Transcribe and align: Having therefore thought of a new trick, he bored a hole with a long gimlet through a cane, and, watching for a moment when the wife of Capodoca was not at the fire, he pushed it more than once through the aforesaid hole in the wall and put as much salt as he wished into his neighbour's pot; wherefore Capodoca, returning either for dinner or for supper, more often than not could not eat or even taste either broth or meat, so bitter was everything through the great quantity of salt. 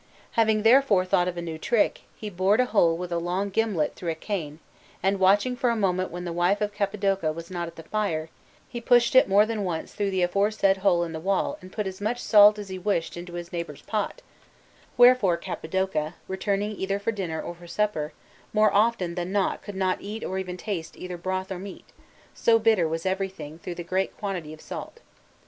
Having 0.31 0.63
therefore 0.63 1.05
thought 1.05 1.27
of 1.27 1.37
a 1.37 1.43
new 1.43 1.59
trick, 1.59 2.01
he 2.15 2.31
bored 2.31 2.59
a 2.59 2.65
hole 2.65 2.97
with 2.97 3.11
a 3.11 3.19
long 3.19 3.51
gimlet 3.51 3.93
through 3.93 4.09
a 4.09 4.15
cane, 4.15 4.57
and, 5.03 5.19
watching 5.19 5.55
for 5.55 5.69
a 5.69 5.75
moment 5.75 6.09
when 6.09 6.25
the 6.25 6.33
wife 6.33 6.59
of 6.59 6.73
Capodoca 6.73 7.31
was 7.31 7.51
not 7.51 7.67
at 7.67 7.75
the 7.75 7.83
fire, 7.83 8.31
he 8.67 8.81
pushed 8.81 9.13
it 9.13 9.29
more 9.29 9.45
than 9.45 9.63
once 9.63 9.93
through 9.93 10.09
the 10.09 10.23
aforesaid 10.23 10.77
hole 10.77 11.03
in 11.03 11.11
the 11.13 11.19
wall 11.19 11.55
and 11.61 11.71
put 11.71 11.85
as 11.85 12.01
much 12.01 12.19
salt 12.19 12.57
as 12.57 12.69
he 12.69 12.79
wished 12.79 13.15
into 13.15 13.33
his 13.33 13.53
neighbour's 13.53 13.83
pot; 13.83 14.23
wherefore 14.97 15.37
Capodoca, 15.37 16.15
returning 16.27 16.71
either 16.71 16.97
for 16.97 17.11
dinner 17.11 17.39
or 17.39 17.53
for 17.53 17.67
supper, 17.67 18.11
more 18.53 18.73
often 18.73 19.13
than 19.13 19.31
not 19.31 19.61
could 19.61 19.75
not 19.75 20.01
eat 20.01 20.23
or 20.23 20.39
even 20.39 20.57
taste 20.57 20.97
either 20.97 21.15
broth 21.15 21.51
or 21.51 21.59
meat, 21.59 21.85
so 22.33 22.57
bitter 22.57 22.87
was 22.87 23.05
everything 23.05 23.59
through 23.59 23.75
the 23.75 23.83
great 23.83 24.17
quantity 24.17 24.51
of 24.51 24.61
salt. 24.61 24.99